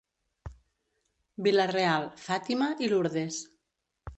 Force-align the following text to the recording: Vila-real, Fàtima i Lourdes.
Vila-real, 1.47 2.09
Fàtima 2.25 2.71
i 2.87 2.91
Lourdes. 2.95 3.39